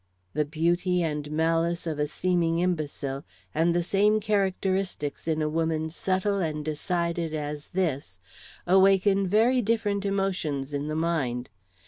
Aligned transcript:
The 0.33 0.45
beauty 0.45 1.03
and 1.03 1.29
malice 1.29 1.85
of 1.85 1.99
a 1.99 2.07
seeming 2.07 2.57
imbecile, 2.57 3.23
and 3.53 3.71
the 3.75 3.83
same 3.83 4.19
characteristics 4.19 5.27
in 5.27 5.43
a 5.43 5.47
woman 5.47 5.91
subtle 5.91 6.39
and 6.39 6.65
decided 6.65 7.35
as 7.35 7.67
this, 7.69 8.19
awaken 8.65 9.27
very 9.27 9.61
different 9.61 10.03
emotions 10.03 10.73
in 10.73 10.87
the 10.87 10.95
mind. 10.95 11.51